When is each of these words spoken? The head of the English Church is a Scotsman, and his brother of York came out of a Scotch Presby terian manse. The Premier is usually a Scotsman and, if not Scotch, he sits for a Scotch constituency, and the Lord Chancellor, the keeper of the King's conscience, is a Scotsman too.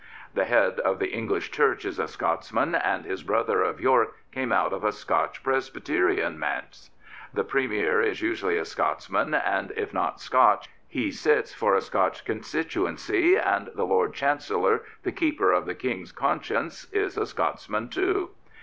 The 0.33 0.45
head 0.45 0.79
of 0.79 0.97
the 0.97 1.13
English 1.13 1.51
Church 1.51 1.85
is 1.85 1.99
a 1.99 2.07
Scotsman, 2.07 2.73
and 2.73 3.05
his 3.05 3.21
brother 3.21 3.61
of 3.61 3.79
York 3.79 4.15
came 4.31 4.51
out 4.51 4.73
of 4.73 4.83
a 4.83 4.91
Scotch 4.91 5.43
Presby 5.43 5.79
terian 5.79 6.37
manse. 6.37 6.89
The 7.31 7.43
Premier 7.43 8.01
is 8.01 8.19
usually 8.19 8.57
a 8.57 8.65
Scotsman 8.65 9.35
and, 9.35 9.71
if 9.77 9.93
not 9.93 10.19
Scotch, 10.19 10.67
he 10.87 11.11
sits 11.11 11.53
for 11.53 11.75
a 11.75 11.81
Scotch 11.81 12.25
constituency, 12.25 13.35
and 13.35 13.69
the 13.75 13.85
Lord 13.85 14.15
Chancellor, 14.15 14.81
the 15.03 15.11
keeper 15.11 15.51
of 15.51 15.67
the 15.67 15.75
King's 15.75 16.11
conscience, 16.11 16.87
is 16.91 17.15
a 17.15 17.27
Scotsman 17.27 17.89
too. 17.89 18.31